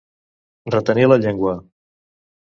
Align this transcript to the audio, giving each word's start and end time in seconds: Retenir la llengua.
Retenir 0.75 1.05
la 1.11 1.19
llengua. 1.27 1.55